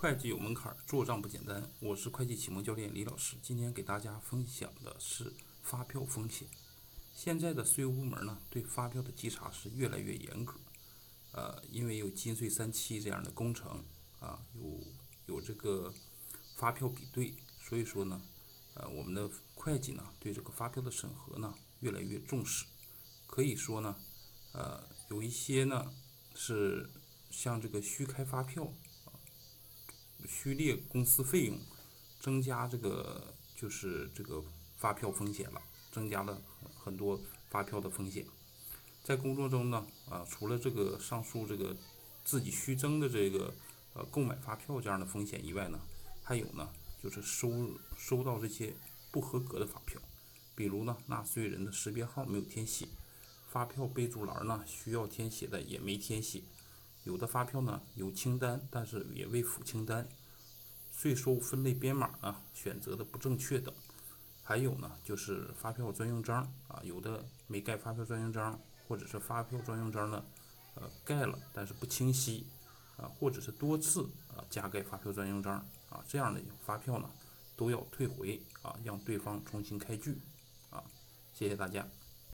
[0.00, 1.62] 会计有门槛，做账不简单。
[1.78, 5.30] 我是会计启蒙教练李老师，今天给大家分享的是
[5.62, 6.48] 发票风险。
[7.12, 10.58] 现在的税务部门呢，对发票的稽查是越来越严格。
[11.32, 13.84] 呃，因为有金税三期这样的工程
[14.20, 14.80] 啊，有
[15.26, 15.92] 有这个
[16.56, 18.22] 发票比对，所以说呢，
[18.72, 22.64] 呃，我们的会计呢，对这个发票的审核呢，越来越重视。
[23.26, 23.94] 可以说呢，
[24.52, 25.92] 呃，有一些呢
[26.34, 26.88] 是
[27.30, 28.72] 像这个虚开发票。
[30.28, 31.58] 虚列公司费用，
[32.20, 34.42] 增加这个就是这个
[34.76, 36.40] 发票风险了，增加了
[36.78, 38.26] 很多发票的风险。
[39.02, 41.76] 在工作中呢，啊，除了这个上述这个
[42.24, 43.52] 自己虚增的这个
[43.94, 45.80] 呃购买发票这样的风险以外呢，
[46.22, 46.68] 还有呢
[47.02, 48.74] 就是收收到这些
[49.10, 50.00] 不合格的发票，
[50.54, 52.86] 比如呢纳税人的识别号没有填写，
[53.48, 56.42] 发票备注栏呢需要填写的也没填写。
[57.04, 60.06] 有的发票呢有清单，但是也未附清单，
[60.90, 63.74] 税收分类编码呢选择的不正确等，
[64.42, 70.24] 还有呢就是发票专用章啊，有的没盖发票专用章，或者是发票专用章呢，
[70.74, 72.46] 呃盖了但是不清晰
[72.96, 75.54] 啊，或者是多次啊加盖发票专用章
[75.88, 77.10] 啊，这样的发票呢
[77.56, 80.18] 都要退回啊，让对方重新开具
[80.68, 80.84] 啊，
[81.32, 81.88] 谢谢大家。